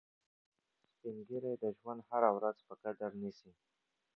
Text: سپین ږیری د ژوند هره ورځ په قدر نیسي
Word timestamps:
سپین 0.91 1.17
ږیری 1.27 1.53
د 1.63 1.65
ژوند 1.77 1.99
هره 2.09 2.29
ورځ 2.37 2.57
په 2.67 2.73
قدر 2.83 3.11
نیسي 3.21 3.51